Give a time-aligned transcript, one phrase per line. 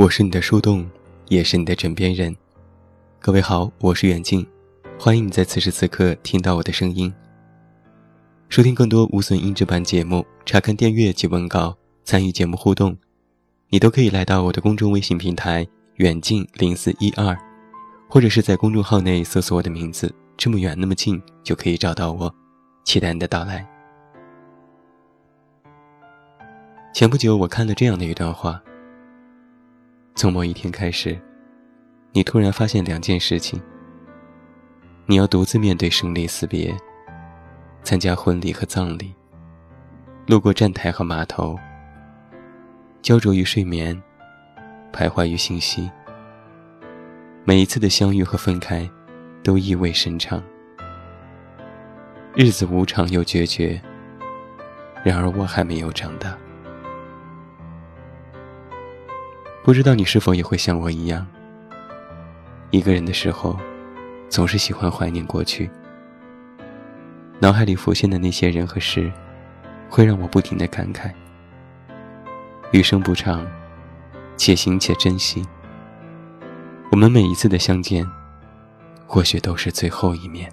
[0.00, 0.88] 我是你的树洞，
[1.28, 2.34] 也是你的枕边人。
[3.18, 4.46] 各位好，我是远近，
[4.98, 7.12] 欢迎你在此时此刻听到我的声音。
[8.48, 12.96] 收听更多无损音质版节目，查看电阅及文稿，参与节目互动，
[13.68, 17.38] 你都可以来到我的公众微信平台远近零四一二，
[18.08, 22.34] 或者是在公众号内搜索我的名字，这么远那么近就可以找到我。
[22.84, 23.68] 期待你的到来。
[26.94, 28.62] 前不久，我看了这样的一段话。
[30.20, 31.18] 从某一天开始，
[32.12, 33.58] 你突然发现两件事情：
[35.06, 36.76] 你要独自面对生离死别，
[37.82, 39.14] 参加婚礼和葬礼，
[40.26, 41.58] 路过站台和码头，
[43.00, 43.98] 焦灼于睡眠，
[44.92, 45.90] 徘徊于信息。
[47.42, 48.86] 每一次的相遇和分开，
[49.42, 50.42] 都意味深长。
[52.34, 53.80] 日子无常又决绝，
[55.02, 56.36] 然而我还没有长大。
[59.62, 61.26] 不知道你是否也会像我一样，
[62.70, 63.58] 一个人的时候，
[64.30, 65.70] 总是喜欢怀念过去，
[67.38, 69.12] 脑海里浮现的那些人和事，
[69.90, 71.12] 会让我不停的感慨。
[72.72, 73.46] 余生不长，
[74.36, 75.46] 且行且珍惜。
[76.90, 78.04] 我们每一次的相见，
[79.06, 80.50] 或许都是最后一面。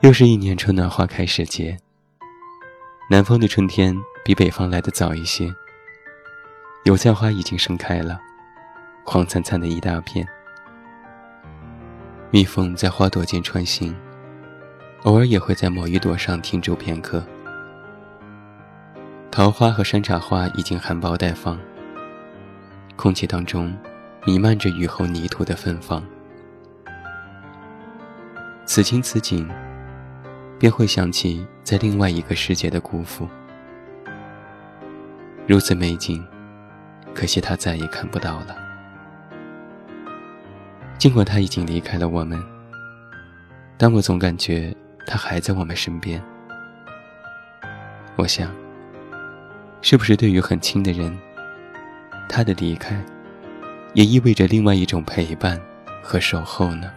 [0.00, 1.76] 又是一年春暖花开时节，
[3.10, 3.94] 南方的春天。
[4.22, 5.52] 比北方来的早一些，
[6.84, 8.20] 油菜花已经盛开了，
[9.04, 10.26] 黄灿灿的一大片。
[12.30, 13.96] 蜜蜂在花朵间穿行，
[15.02, 17.24] 偶尔也会在某一朵上停住片刻。
[19.30, 21.58] 桃花和山茶花已经含苞待放，
[22.96, 23.76] 空气当中
[24.24, 26.04] 弥漫着雨后泥土的芬芳。
[28.66, 29.48] 此情此景，
[30.58, 33.26] 便会想起在另外一个世界的姑父。
[35.46, 36.24] 如此美景，
[37.14, 38.56] 可惜他再也看不到了。
[40.96, 42.40] 尽管他已经离开了我们，
[43.76, 44.74] 但我总感觉
[45.06, 46.22] 他还在我们身边。
[48.16, 48.54] 我想，
[49.80, 51.18] 是不是对于很亲的人，
[52.28, 53.02] 他的离开，
[53.94, 55.60] 也意味着另外一种陪伴
[56.02, 56.92] 和守候呢？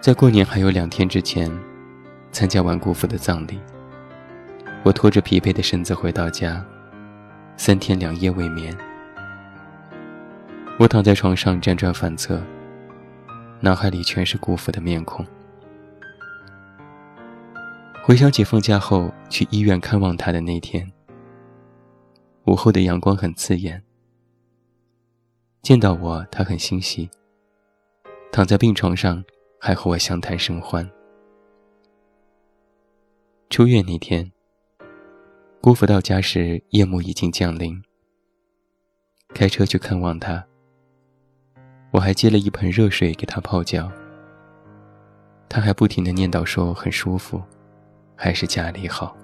[0.00, 1.50] 在过年还有两天之前，
[2.32, 3.60] 参加完姑父的葬礼。
[4.82, 6.64] 我拖着疲惫的身子回到家，
[7.56, 8.74] 三天两夜未眠。
[10.78, 12.42] 我躺在床上辗转反侧，
[13.60, 15.24] 脑海里全是姑父的面孔。
[18.02, 20.90] 回想起放假后去医院看望他的那天，
[22.46, 23.82] 午后的阳光很刺眼。
[25.60, 27.10] 见到我，他很欣喜，
[28.32, 29.22] 躺在病床上
[29.60, 30.90] 还和我相谈甚欢。
[33.50, 34.32] 出院那天。
[35.62, 37.82] 姑父到家时，夜幕已经降临。
[39.34, 40.42] 开车去看望他，
[41.90, 43.92] 我还接了一盆热水给他泡脚。
[45.50, 47.42] 他还不停的念叨说很舒服，
[48.16, 49.14] 还是家里好。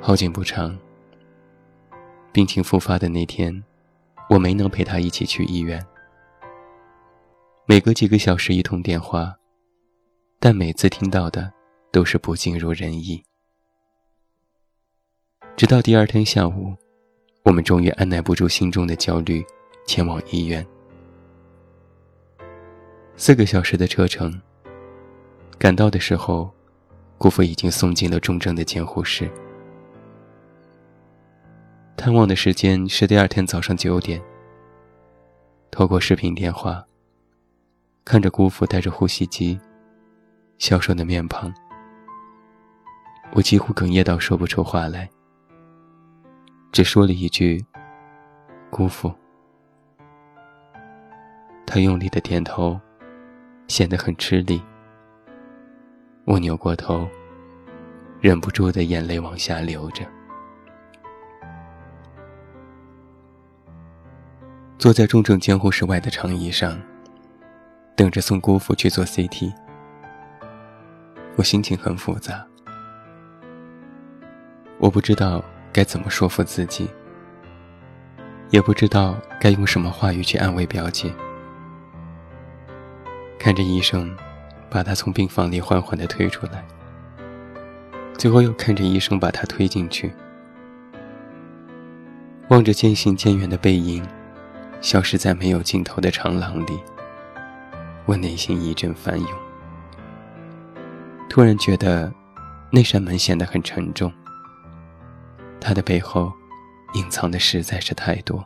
[0.00, 0.76] 好景不长，
[2.32, 3.62] 病情复发的那天，
[4.28, 5.80] 我没能陪他一起去医院。
[7.66, 9.36] 每隔几个小时一通电话，
[10.40, 11.52] 但每次听到的。
[11.90, 13.22] 都是不尽如人意。
[15.56, 16.74] 直到第二天下午，
[17.44, 19.44] 我们终于按耐不住心中的焦虑，
[19.86, 20.64] 前往医院。
[23.16, 24.40] 四个小时的车程，
[25.58, 26.48] 赶到的时候，
[27.18, 29.28] 姑父已经送进了重症的监护室。
[31.96, 34.22] 探望的时间是第二天早上九点。
[35.70, 36.86] 透过视频电话，
[38.04, 39.58] 看着姑父带着呼吸机，
[40.58, 41.52] 消瘦的面庞。
[43.32, 45.08] 我几乎哽咽到说不出话来，
[46.72, 47.64] 只说了一句
[48.70, 49.14] ：“姑父。”
[51.66, 52.80] 他用力的点头，
[53.68, 54.60] 显得很吃力。
[56.24, 57.06] 我扭过头，
[58.20, 60.04] 忍不住的眼泪往下流着。
[64.78, 66.80] 坐在重症监护室外的长椅上，
[67.94, 69.52] 等着送姑父去做 CT，
[71.36, 72.47] 我心情很复杂。
[74.88, 76.88] 我不知道该怎么说服自己，
[78.48, 81.12] 也不知道该用什么话语去安慰表姐。
[83.38, 84.16] 看着医生
[84.70, 86.64] 把她从病房里缓缓地推出来，
[88.16, 90.10] 最后又看着医生把她推进去，
[92.48, 94.02] 望着渐行渐远的背影，
[94.80, 96.80] 消失在没有尽头的长廊里，
[98.06, 99.30] 我内心一阵翻涌。
[101.28, 102.10] 突然觉得，
[102.72, 104.10] 那扇门显得很沉重。
[105.60, 106.32] 它的背后，
[106.94, 108.44] 隐藏的实在是太多。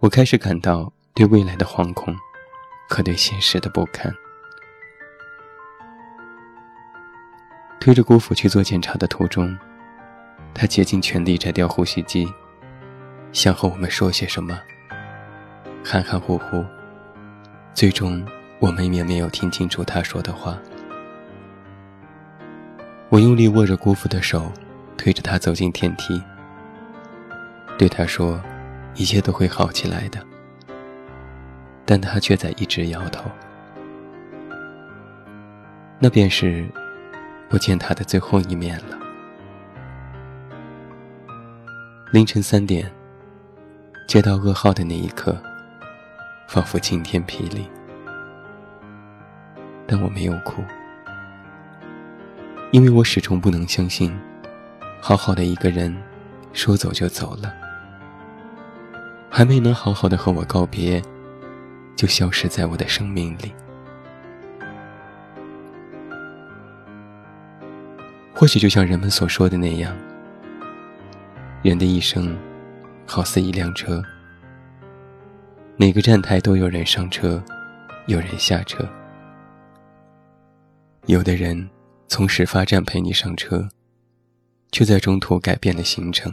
[0.00, 2.16] 我开始感到对未来的惶恐，
[2.88, 4.12] 和对现实的不堪。
[7.80, 9.56] 推着姑父去做检查的途中，
[10.52, 12.26] 他竭尽全力摘掉呼吸机，
[13.32, 14.60] 想和我们说些什么，
[15.84, 16.64] 含含糊糊。
[17.72, 18.26] 最终，
[18.58, 20.58] 我们也没有听清楚他说的话。
[23.08, 24.52] 我用力握着姑父的手，
[24.98, 26.22] 推着他走进电梯，
[27.78, 28.38] 对他说
[28.94, 30.22] ：“一切都会好起来的。”
[31.86, 33.30] 但他却在一直摇头。
[35.98, 36.66] 那便是。
[37.50, 38.98] 我见他的最后一面了。
[42.12, 42.92] 凌晨三点，
[44.06, 45.34] 接到噩耗的那一刻，
[46.46, 47.66] 仿佛晴天霹雳。
[49.86, 50.62] 但我没有哭，
[52.70, 54.14] 因为我始终不能相信，
[55.00, 55.96] 好好的一个人，
[56.52, 57.54] 说走就走了，
[59.30, 61.02] 还没能好好的和我告别，
[61.96, 63.52] 就消失在我的生命里。
[68.34, 69.96] 或许就像人们所说的那样，
[71.62, 72.36] 人的一生
[73.06, 74.02] 好似一辆车，
[75.76, 77.42] 每个站台都有人上车，
[78.06, 78.86] 有人下车。
[81.06, 81.68] 有的人
[82.06, 83.68] 从始发站陪你上车，
[84.70, 86.32] 却在中途改变了行程；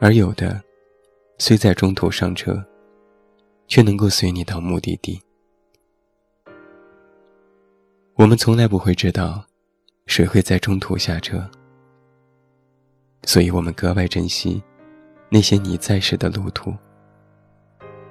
[0.00, 0.62] 而有的
[1.38, 2.64] 虽在中途上车，
[3.66, 5.20] 却能够随你到目的地。
[8.14, 9.46] 我们从来不会知道。
[10.06, 11.48] 谁会在中途下车？
[13.22, 14.60] 所以我们格外珍惜
[15.28, 16.74] 那些你在时的路途，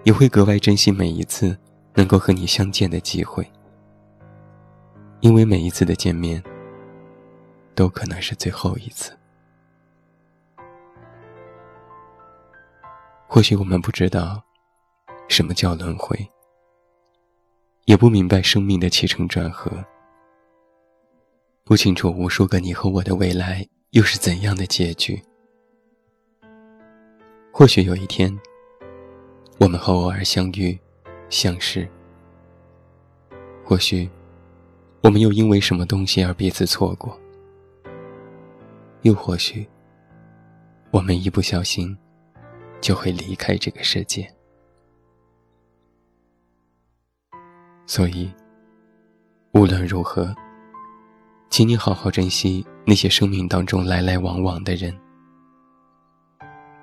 [0.05, 1.57] 也会格外珍惜每一次
[1.95, 3.45] 能够和你相见的机会，
[5.19, 6.41] 因为每一次的见面
[7.79, 9.17] 都可能是最后一次。
[13.25, 14.43] 或许我们不知道
[15.29, 16.29] 什么叫轮回，
[17.85, 19.71] 也不明白生命的起承转合。
[21.63, 25.23] 不清楚无数个你和我的未来又是怎样的结局。
[27.53, 28.37] 或许有一天，
[29.57, 30.77] 我们和偶尔相遇、
[31.29, 31.87] 相识；
[33.63, 34.09] 或许，
[35.01, 37.17] 我们又因为什么东西而彼此错过；
[39.01, 39.67] 又或许，
[40.91, 41.97] 我们一不小心
[42.81, 44.29] 就会离开这个世界。
[47.85, 48.31] 所以，
[49.53, 50.35] 无论如何。
[51.51, 54.95] 请你好好珍惜那些生命当中来来往往的人，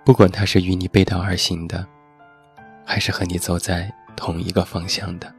[0.04, 1.86] 不管他是与你背道而行的，
[2.84, 5.32] 还是和你走在同一个方向的。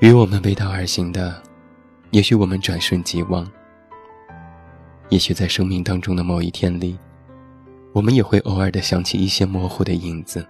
[0.00, 1.40] 与我们背道而行的，
[2.10, 3.44] 也许我们转瞬即忘；
[5.10, 6.98] 也许在生命当中的某一天里，
[7.92, 10.44] 我们也会偶尔的想起一些模糊的影子，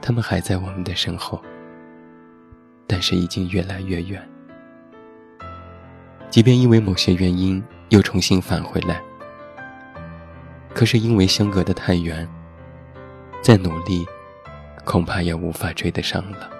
[0.00, 1.42] 他们还在我们的身后。
[2.86, 4.20] 但是已经越来越远。
[6.28, 9.00] 即便因为某些原因又重新返回来，
[10.74, 12.28] 可是因为相隔的太远，
[13.42, 14.04] 再努力，
[14.84, 16.59] 恐怕也无法追得上了。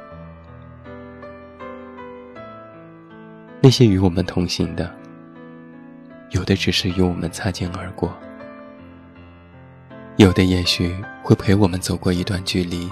[3.62, 4.90] 那些与我们同行的，
[6.30, 8.10] 有的只是与我们擦肩而过，
[10.16, 12.90] 有的也许会陪我们走过一段距离，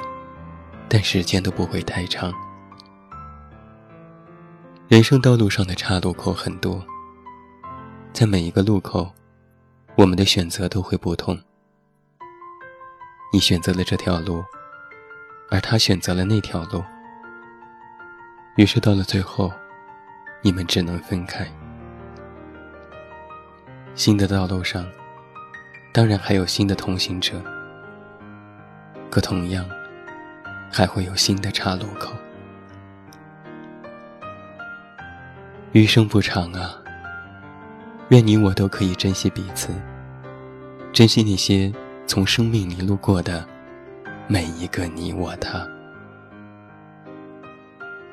[0.86, 2.30] 但时间都不会太长。
[4.88, 6.84] 人生道路上的岔路口很多，
[8.12, 9.10] 在每一个路口，
[9.96, 11.38] 我们的选择都会不同。
[13.32, 14.44] 你选择了这条路，
[15.50, 16.84] 而他选择了那条路，
[18.56, 19.50] 于是到了最后，
[20.40, 21.46] 你们只能分开。
[23.94, 24.86] 新的道路上，
[25.92, 27.42] 当然还有新的同行者，
[29.10, 29.68] 可同样，
[30.70, 32.12] 还会有新的岔路口。
[35.72, 36.76] 余生不长啊，
[38.10, 39.70] 愿你我都可以珍惜彼此，
[40.92, 41.72] 珍惜那些
[42.06, 43.44] 从生命里路过的
[44.28, 45.66] 每一个你我他。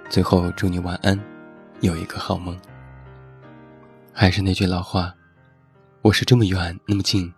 [0.09, 1.19] 最后祝你晚安，
[1.81, 2.57] 有一个好梦。
[4.11, 5.13] 还是那句老话，
[6.01, 7.33] 我是这么远那么近，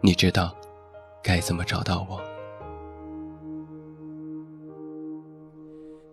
[0.00, 0.54] 你知道
[1.22, 2.20] 该怎么找到我？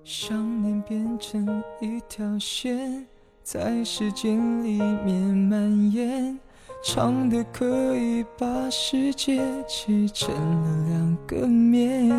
[0.04, 3.08] 想念变成一条线。
[3.44, 6.40] 在时间里面蔓延，
[6.84, 12.10] 长的可以把世界切成了两个面。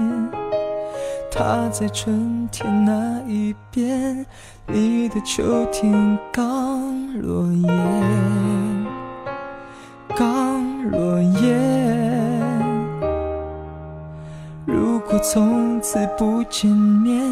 [1.31, 4.25] 他在春天那一边，
[4.67, 7.69] 你的秋天刚落叶，
[10.17, 11.55] 刚落叶。
[14.65, 17.23] 如果从此不见面，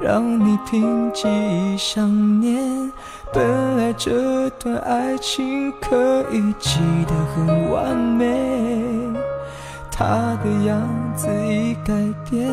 [0.00, 2.92] 让你凭记忆想念。
[3.32, 9.10] 本来这段爱情可以记得很完美。
[9.96, 10.82] 他的样
[11.14, 11.94] 子已改
[12.28, 12.50] 变，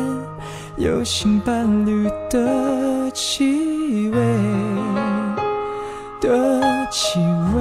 [0.76, 4.16] 有新伴侣的气味
[6.20, 7.18] 的气
[7.52, 7.60] 味。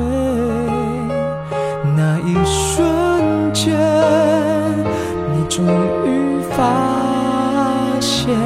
[1.97, 3.75] 那一瞬间，
[5.33, 5.65] 你终
[6.05, 6.61] 于发
[7.99, 8.37] 现，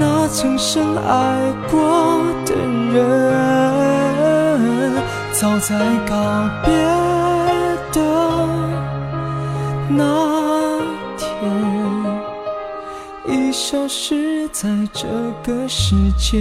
[0.00, 2.52] 那曾深爱过的
[2.92, 3.00] 人，
[5.30, 7.13] 早在告别。
[9.96, 10.80] 那
[11.16, 11.28] 天
[13.28, 15.06] 已消失在这
[15.44, 16.38] 个世界。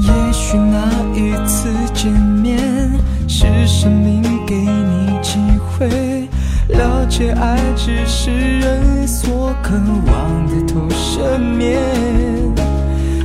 [0.00, 2.58] 也许那一次见面，
[3.28, 6.27] 是生命给你机会。
[6.78, 8.30] 了解爱只是
[8.60, 11.82] 人所渴望的投射面，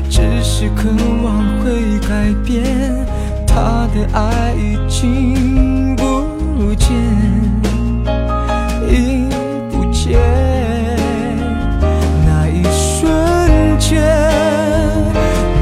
[0.10, 0.90] 只是渴
[1.24, 2.64] 望会改变，
[3.46, 6.90] 他的爱已经不见，
[8.90, 9.30] 已
[9.70, 10.20] 不见。
[12.26, 14.02] 那一瞬间，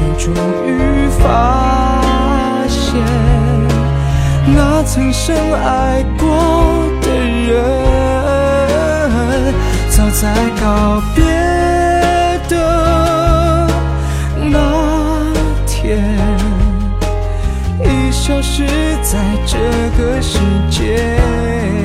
[0.18, 0.32] 终
[0.66, 2.00] 于发
[2.68, 3.02] 现，
[4.56, 6.02] 那曾深爱
[18.68, 19.58] 是在这
[19.96, 20.38] 个世
[20.70, 21.81] 界。